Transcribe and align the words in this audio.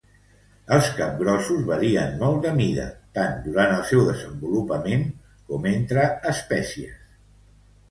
Els 0.77 0.87
capgrossos 0.99 1.59
varien 1.67 2.15
molt 2.21 2.39
de 2.47 2.53
mida, 2.61 2.87
tant 3.19 3.37
durant 3.45 3.75
el 3.77 3.85
seu 3.91 4.03
desenvolupament 4.09 5.07
com 5.53 5.71
entre 5.75 6.09
espècies. 6.35 6.99